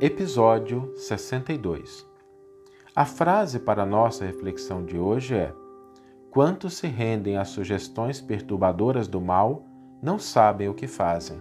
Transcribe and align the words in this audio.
Episódio 0.00 0.92
62 0.94 2.06
A 2.94 3.04
frase 3.04 3.58
para 3.58 3.84
nossa 3.84 4.24
reflexão 4.24 4.84
de 4.84 4.96
hoje 4.96 5.34
é: 5.34 5.52
Quantos 6.30 6.74
se 6.74 6.86
rendem 6.86 7.36
às 7.36 7.48
sugestões 7.48 8.20
perturbadoras 8.20 9.08
do 9.08 9.20
mal 9.20 9.64
não 10.00 10.16
sabem 10.16 10.68
o 10.68 10.74
que 10.74 10.86
fazem. 10.86 11.40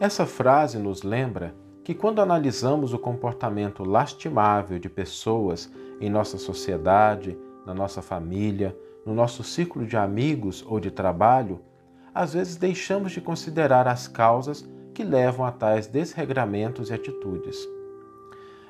Essa 0.00 0.26
frase 0.26 0.76
nos 0.76 1.04
lembra 1.04 1.54
que, 1.84 1.94
quando 1.94 2.20
analisamos 2.20 2.92
o 2.92 2.98
comportamento 2.98 3.84
lastimável 3.84 4.80
de 4.80 4.88
pessoas 4.88 5.72
em 6.00 6.10
nossa 6.10 6.36
sociedade, 6.36 7.38
na 7.64 7.72
nossa 7.72 8.02
família, 8.02 8.76
no 9.06 9.14
nosso 9.14 9.44
círculo 9.44 9.86
de 9.86 9.96
amigos 9.96 10.64
ou 10.66 10.80
de 10.80 10.90
trabalho, 10.90 11.60
às 12.12 12.34
vezes 12.34 12.56
deixamos 12.56 13.12
de 13.12 13.20
considerar 13.20 13.86
as 13.86 14.08
causas 14.08 14.68
que 14.98 15.04
levam 15.04 15.46
a 15.46 15.52
tais 15.52 15.86
desregramentos 15.86 16.90
e 16.90 16.92
atitudes. 16.92 17.56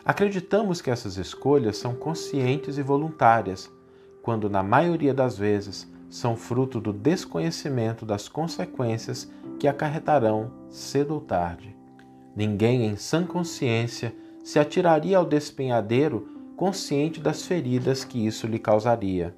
Acreditamos 0.05 0.83
que 0.83 0.91
essas 0.91 1.17
escolhas 1.17 1.79
são 1.79 1.95
conscientes 1.95 2.77
e 2.77 2.83
voluntárias, 2.83 3.73
quando 4.21 4.51
na 4.51 4.63
maioria 4.63 5.15
das 5.15 5.39
vezes 5.39 5.91
são 6.11 6.37
fruto 6.37 6.83
do 6.83 6.93
desconhecimento 6.93 8.05
das 8.05 8.29
consequências 8.29 9.33
que 9.59 9.67
acarretarão 9.67 10.51
cedo 10.69 11.15
ou 11.15 11.21
tarde. 11.23 11.75
Ninguém 12.37 12.85
em 12.85 12.97
sã 12.97 13.25
consciência 13.25 14.15
se 14.45 14.59
atiraria 14.59 15.17
ao 15.17 15.25
despenhadeiro 15.25 16.29
consciente 16.59 17.21
das 17.21 17.47
feridas 17.47 18.05
que 18.05 18.27
isso 18.27 18.47
lhe 18.47 18.59
causaria. 18.59 19.35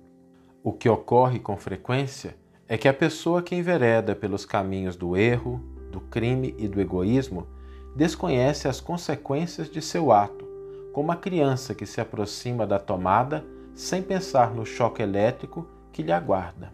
O 0.61 0.73
que 0.73 0.89
ocorre 0.89 1.39
com 1.39 1.57
frequência 1.57 2.35
é 2.67 2.77
que 2.77 2.89
a 2.89 2.93
pessoa 2.93 3.43
que 3.43 3.55
envereda 3.55 4.17
pelos 4.17 4.45
caminhos 4.45 4.97
do 4.97 5.17
erro, 5.17 5.79
do 5.91 6.01
crime 6.01 6.55
e 6.57 6.67
do 6.67 6.81
egoísmo 6.81 7.47
desconhece 7.95 8.69
as 8.69 8.81
consequências 8.81 9.69
de 9.69 9.83
seu 9.83 10.13
ato, 10.13 10.47
como 10.93 11.13
a 11.13 11.17
criança 11.17 11.75
que 11.75 11.87
se 11.87 12.01
aproxima 12.01 12.67
da 12.67 12.79
tomada 12.79 13.45
sem 13.75 14.03
pensar 14.03 14.55
no 14.55 14.65
choque 14.65 15.03
elétrico 15.03 15.67
que 15.93 16.03
lhe 16.03 16.13
aguarda. 16.13 16.73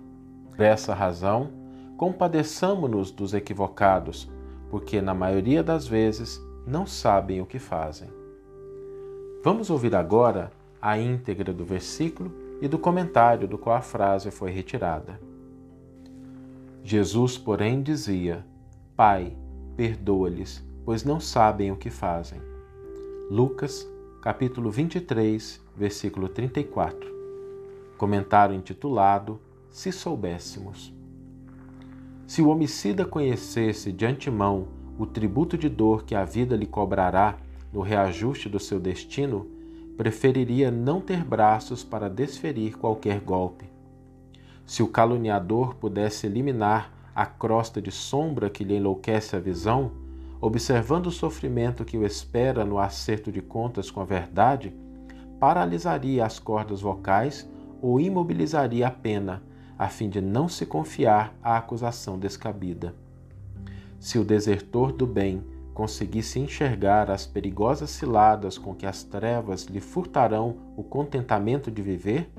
Por 0.54 0.60
essa 0.64 0.94
razão, 0.94 1.50
compadeçamos-nos 1.96 3.10
dos 3.10 3.34
equivocados, 3.34 4.30
porque 4.70 5.00
na 5.00 5.14
maioria 5.14 5.62
das 5.62 5.86
vezes 5.86 6.40
não 6.66 6.86
sabem 6.86 7.40
o 7.40 7.46
que 7.46 7.58
fazem. 7.58 8.08
Vamos 9.42 9.70
ouvir 9.70 9.94
agora 9.94 10.50
a 10.80 10.98
íntegra 10.98 11.52
do 11.52 11.64
versículo 11.64 12.32
e 12.60 12.68
do 12.68 12.78
comentário 12.78 13.46
do 13.46 13.56
qual 13.56 13.76
a 13.76 13.82
frase 13.82 14.30
foi 14.30 14.50
retirada. 14.50 15.20
Jesus, 16.82 17.36
porém, 17.36 17.82
dizia: 17.82 18.44
Pai, 18.96 19.36
perdoa-lhes, 19.76 20.64
pois 20.82 21.04
não 21.04 21.20
sabem 21.20 21.70
o 21.70 21.76
que 21.76 21.90
fazem. 21.90 22.40
Lucas, 23.30 23.86
capítulo 24.22 24.70
23, 24.70 25.62
versículo 25.76 26.30
34. 26.30 26.98
Comentário 27.98 28.56
intitulado 28.56 29.38
Se 29.68 29.92
soubéssemos. 29.92 30.94
Se 32.26 32.40
o 32.40 32.48
homicida 32.48 33.04
conhecesse 33.04 33.92
de 33.92 34.06
antemão 34.06 34.66
o 34.98 35.04
tributo 35.04 35.58
de 35.58 35.68
dor 35.68 36.04
que 36.04 36.14
a 36.14 36.24
vida 36.24 36.56
lhe 36.56 36.66
cobrará 36.66 37.36
no 37.70 37.82
reajuste 37.82 38.48
do 38.48 38.58
seu 38.58 38.80
destino, 38.80 39.46
preferiria 39.98 40.70
não 40.70 41.02
ter 41.02 41.22
braços 41.22 41.84
para 41.84 42.08
desferir 42.08 42.78
qualquer 42.78 43.20
golpe. 43.20 43.66
Se 44.64 44.82
o 44.82 44.88
caluniador 44.88 45.74
pudesse 45.74 46.26
eliminar 46.26 46.95
a 47.16 47.24
crosta 47.24 47.80
de 47.80 47.90
sombra 47.90 48.50
que 48.50 48.62
lhe 48.62 48.76
enlouquece 48.76 49.34
a 49.34 49.40
visão, 49.40 49.90
observando 50.38 51.06
o 51.06 51.10
sofrimento 51.10 51.82
que 51.82 51.96
o 51.96 52.04
espera 52.04 52.62
no 52.62 52.78
acerto 52.78 53.32
de 53.32 53.40
contas 53.40 53.90
com 53.90 54.02
a 54.02 54.04
verdade, 54.04 54.76
paralisaria 55.40 56.26
as 56.26 56.38
cordas 56.38 56.82
vocais 56.82 57.48
ou 57.80 57.98
imobilizaria 57.98 58.86
a 58.86 58.90
pena, 58.90 59.42
a 59.78 59.88
fim 59.88 60.10
de 60.10 60.20
não 60.20 60.46
se 60.46 60.66
confiar 60.66 61.34
à 61.42 61.56
acusação 61.56 62.18
descabida. 62.18 62.94
Se 63.98 64.18
o 64.18 64.24
desertor 64.24 64.92
do 64.92 65.06
bem 65.06 65.42
conseguisse 65.72 66.38
enxergar 66.38 67.10
as 67.10 67.26
perigosas 67.26 67.88
ciladas 67.88 68.58
com 68.58 68.74
que 68.74 68.84
as 68.84 69.02
trevas 69.02 69.64
lhe 69.64 69.80
furtarão 69.80 70.56
o 70.76 70.82
contentamento 70.82 71.70
de 71.70 71.80
viver, 71.80 72.30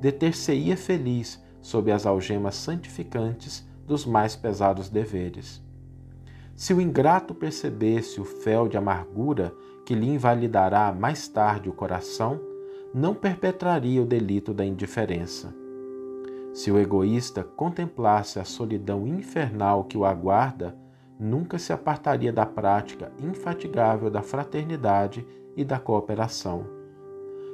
deter-se-ia 0.00 0.78
feliz 0.78 1.44
sob 1.60 1.92
as 1.92 2.06
algemas 2.06 2.54
santificantes 2.54 3.66
dos 3.86 4.06
mais 4.06 4.34
pesados 4.34 4.88
deveres. 4.88 5.62
Se 6.54 6.72
o 6.72 6.80
ingrato 6.80 7.34
percebesse 7.34 8.20
o 8.20 8.24
fel 8.24 8.68
de 8.68 8.76
amargura 8.76 9.52
que 9.84 9.94
lhe 9.94 10.08
invalidará 10.08 10.92
mais 10.92 11.28
tarde 11.28 11.68
o 11.68 11.72
coração, 11.72 12.40
não 12.94 13.14
perpetraria 13.14 14.00
o 14.00 14.06
delito 14.06 14.54
da 14.54 14.64
indiferença. 14.64 15.52
Se 16.52 16.70
o 16.70 16.78
egoísta 16.78 17.42
contemplasse 17.42 18.38
a 18.38 18.44
solidão 18.44 19.06
infernal 19.06 19.84
que 19.84 19.98
o 19.98 20.04
aguarda, 20.04 20.76
nunca 21.18 21.58
se 21.58 21.72
apartaria 21.72 22.32
da 22.32 22.46
prática 22.46 23.12
infatigável 23.18 24.08
da 24.08 24.22
fraternidade 24.22 25.26
e 25.56 25.64
da 25.64 25.80
cooperação. 25.80 26.64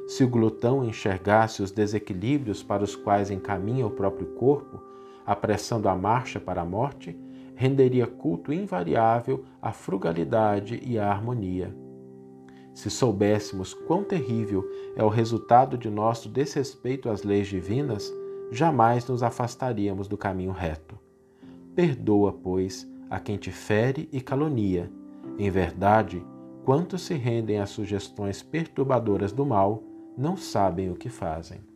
Se 0.06 0.22
o 0.24 0.28
glutão 0.28 0.84
enxergasse 0.84 1.62
os 1.62 1.70
desequilíbrios 1.70 2.62
para 2.62 2.84
os 2.84 2.94
quais 2.94 3.30
encaminha 3.30 3.86
o 3.86 3.90
próprio 3.90 4.26
corpo, 4.34 4.89
apressando 5.26 5.88
a 5.88 5.94
marcha 5.94 6.40
para 6.40 6.62
a 6.62 6.64
morte, 6.64 7.18
renderia 7.54 8.06
culto 8.06 8.52
invariável 8.52 9.44
à 9.60 9.72
frugalidade 9.72 10.80
e 10.82 10.98
à 10.98 11.10
harmonia. 11.10 11.74
Se 12.72 12.88
soubéssemos 12.88 13.74
quão 13.74 14.02
terrível 14.02 14.64
é 14.96 15.04
o 15.04 15.08
resultado 15.08 15.76
de 15.76 15.90
nosso 15.90 16.28
desrespeito 16.28 17.10
às 17.10 17.22
leis 17.22 17.48
divinas, 17.48 18.10
jamais 18.50 19.06
nos 19.06 19.22
afastaríamos 19.22 20.08
do 20.08 20.16
caminho 20.16 20.52
reto. 20.52 20.98
Perdoa, 21.74 22.32
pois, 22.32 22.90
a 23.10 23.20
quem 23.20 23.36
te 23.36 23.50
fere 23.50 24.08
e 24.12 24.20
calonia. 24.20 24.90
Em 25.38 25.50
verdade, 25.50 26.24
quantos 26.64 27.02
se 27.02 27.14
rendem 27.14 27.58
às 27.58 27.70
sugestões 27.70 28.42
perturbadoras 28.42 29.32
do 29.32 29.44
mal 29.44 29.82
não 30.16 30.36
sabem 30.36 30.90
o 30.90 30.94
que 30.94 31.08
fazem. 31.08 31.69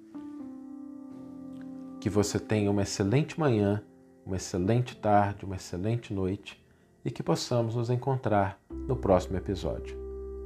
Que 2.04 2.10
você 2.10 2.38
tenha 2.38 2.70
uma 2.70 2.82
excelente 2.82 3.41
manhã, 3.41 3.82
uma 4.26 4.37
excelente 4.37 4.94
tarde, 4.94 5.47
uma 5.47 5.56
excelente 5.56 6.12
noite 6.12 6.62
e 7.03 7.10
que 7.10 7.22
possamos 7.22 7.76
nos 7.76 7.88
encontrar 7.88 8.60
no 8.70 8.94
próximo 8.94 9.38
episódio. 9.38 9.97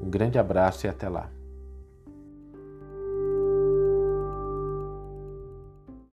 Um 0.00 0.08
grande 0.08 0.38
abraço 0.38 0.86
e 0.86 0.88
até 0.88 1.08
lá. 1.08 1.28